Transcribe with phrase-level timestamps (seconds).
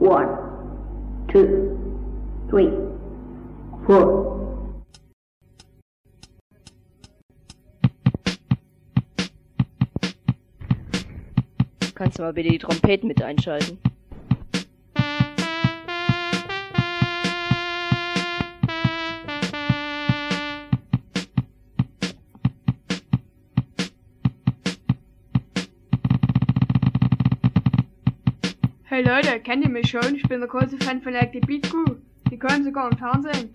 [0.00, 1.76] One, two,
[2.48, 2.72] three,
[3.86, 4.30] four.
[11.94, 13.76] Kannst du mal bitte die Trompeten mit einschalten?
[28.92, 30.16] Hey Leute, kennt ihr mich schon?
[30.16, 31.94] Ich bin der große Fan von Beat Crew.
[32.28, 33.48] Die können sogar im Fernsehen.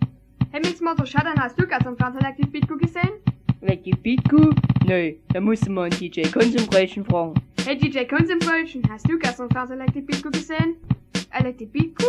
[0.50, 3.10] Hey Mixmotor Schatten, hast du gestern im Fernsehen Beat Crew gesehen?
[3.60, 4.54] Beat Crew?
[4.86, 7.34] Nö, da musst du mal einen DJ Konsumbrötchen fragen.
[7.66, 10.76] Hey DJ Konsumbrötchen, hast du gestern im Fernsehen Beat Crew gesehen?
[11.70, 12.06] Beat Crew?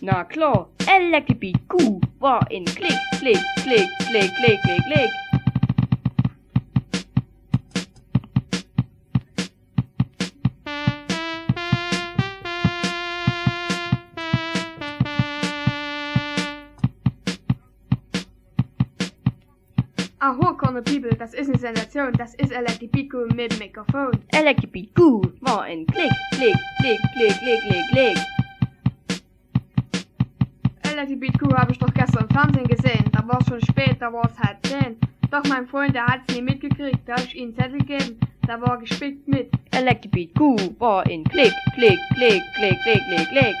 [0.00, 0.70] Na klar,
[1.40, 5.27] Beat Crew war in Klick, Klick, Klick, Klick, Klick, Klick, Klick.
[20.20, 22.12] Aho, Corner People, das ist eine Sensation.
[22.14, 24.10] Das ist Electric Crew mit Mikrofon.
[24.32, 28.18] Electric Beat Crew war in Klick, Klick, Klick, Klick, Klick, Klick, Klick.
[30.82, 33.04] Electric Crew habe ich doch gestern im Fernsehen gesehen.
[33.12, 34.96] Da war es schon spät, da war es halb zehn.
[35.30, 36.98] Doch mein Freund, der hat's nie mitgekriegt.
[37.06, 38.18] Da hab ich ihm Zettel gegeben.
[38.48, 39.52] Da war er gespickt mit.
[39.70, 43.54] Electric Beat Crew war in Klick, Klick, Klick, Klick, Klick, Klick, Klick.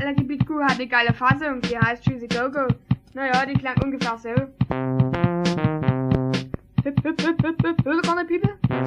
[0.00, 2.68] Electric Beat Crew hat eine geile Fassung, die heißt Choosy Go Go.
[3.14, 4.28] Naja, die klang ungefähr so.
[6.84, 7.76] Hip, hip, hip, hip, hip,
[8.28, 8.50] People?
[8.70, 8.84] I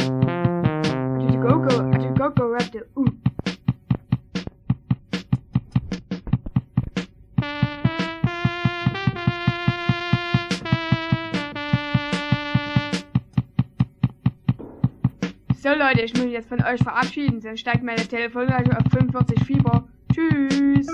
[1.20, 3.08] do the go go, I do the go go, rap the ooh.
[15.62, 19.44] So Leute, ich muss mich jetzt von euch verabschieden, sonst steigt meine Telefonleitung auf 45
[19.44, 19.88] Fieber.
[20.14, 20.88] Tschüss.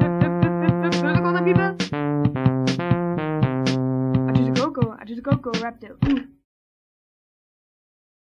[0.00, 1.70] Hip, hip, hip, hip, hip, Höhle Corner People?
[4.28, 6.45] I do the go go, I do the go go, rap the ooh.